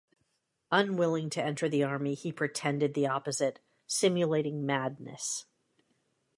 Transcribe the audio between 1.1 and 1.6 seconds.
to